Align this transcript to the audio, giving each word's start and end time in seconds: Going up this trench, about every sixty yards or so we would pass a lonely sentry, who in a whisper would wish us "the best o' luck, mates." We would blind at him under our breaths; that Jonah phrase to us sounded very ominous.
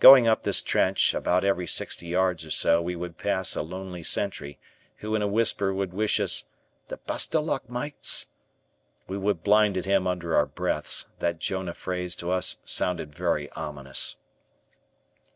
Going 0.00 0.26
up 0.26 0.42
this 0.42 0.62
trench, 0.62 1.14
about 1.14 1.44
every 1.44 1.68
sixty 1.68 2.08
yards 2.08 2.44
or 2.44 2.50
so 2.50 2.82
we 2.82 2.96
would 2.96 3.16
pass 3.18 3.54
a 3.54 3.62
lonely 3.62 4.02
sentry, 4.02 4.58
who 4.96 5.14
in 5.14 5.22
a 5.22 5.28
whisper 5.28 5.72
would 5.72 5.94
wish 5.94 6.18
us 6.18 6.48
"the 6.88 6.96
best 6.96 7.36
o' 7.36 7.40
luck, 7.40 7.70
mates." 7.70 8.26
We 9.06 9.16
would 9.16 9.44
blind 9.44 9.76
at 9.78 9.84
him 9.84 10.08
under 10.08 10.34
our 10.34 10.46
breaths; 10.46 11.06
that 11.20 11.38
Jonah 11.38 11.74
phrase 11.74 12.16
to 12.16 12.32
us 12.32 12.56
sounded 12.64 13.14
very 13.14 13.48
ominous. 13.52 14.16